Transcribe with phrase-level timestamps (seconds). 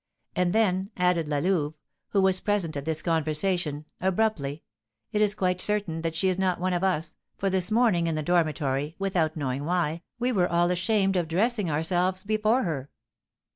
[0.35, 1.75] 'And then,' added La Louve
[2.07, 4.63] (who was present at this conversation), abruptly,
[5.11, 8.15] 'it is quite certain that she is not one of us, for this morning, in
[8.15, 12.89] the dormitory, without knowing why, we were all ashamed of dressing ourselves before her.'"